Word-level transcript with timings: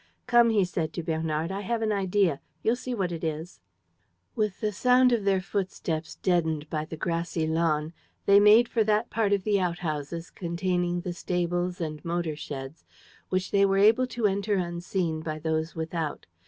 "Come," 0.25 0.49
he 0.49 0.65
said 0.65 0.93
to 0.93 1.03
Bernard. 1.03 1.51
"I 1.51 1.61
have 1.61 1.83
an 1.83 1.91
idea: 1.91 2.39
you'll 2.63 2.75
see 2.75 2.95
what 2.95 3.11
it 3.11 3.23
is." 3.23 3.59
With 4.35 4.59
the 4.59 4.71
sound 4.71 5.11
of 5.11 5.25
their 5.25 5.41
footsteps 5.41 6.15
deadened 6.23 6.67
by 6.71 6.87
a 6.89 6.95
grassy 6.97 7.45
lawn, 7.45 7.93
they 8.25 8.39
made 8.39 8.67
for 8.67 8.83
that 8.83 9.11
part 9.11 9.31
of 9.31 9.43
the 9.43 9.59
out 9.59 9.77
houses 9.85 10.31
containing 10.31 11.01
the 11.01 11.13
stables 11.13 11.79
and 11.79 12.03
motor 12.03 12.35
sheds, 12.35 12.83
which 13.29 13.51
they 13.51 13.63
were 13.63 13.77
able 13.77 14.07
to 14.07 14.25
enter 14.25 14.55
unseen 14.55 15.21
by 15.21 15.37
those 15.37 15.75
without. 15.75 16.25